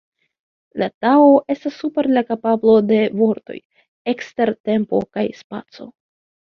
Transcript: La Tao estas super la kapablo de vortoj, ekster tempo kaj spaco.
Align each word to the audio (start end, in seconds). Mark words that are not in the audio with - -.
La 0.83 0.87
Tao 1.05 1.27
estas 1.55 1.77
super 1.83 2.09
la 2.19 2.25
kapablo 2.31 2.75
de 2.93 2.99
vortoj, 3.23 3.61
ekster 4.17 4.57
tempo 4.73 5.05
kaj 5.17 5.31
spaco. 5.45 5.93